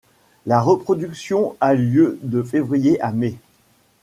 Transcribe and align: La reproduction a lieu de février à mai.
La 0.47 0.59
reproduction 0.61 1.55
a 1.61 1.75
lieu 1.75 2.17
de 2.23 2.41
février 2.41 2.99
à 3.01 3.11
mai. 3.11 3.35